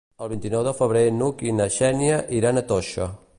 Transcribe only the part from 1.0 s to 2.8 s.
n'Hug i na Xènia iran a